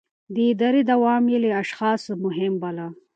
[0.33, 2.87] د ادارې دوام يې له اشخاصو مهم باله.